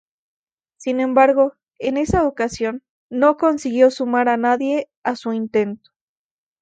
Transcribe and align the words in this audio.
Sin 0.77 0.99
embargo, 0.99 1.53
en 1.77 1.95
esa 1.97 2.25
ocasión, 2.25 2.81
no 3.11 3.37
consiguió 3.37 3.91
sumar 3.91 4.29
a 4.29 4.37
nadie 4.37 4.89
a 5.03 5.15
su 5.15 5.31
intento. 5.31 5.91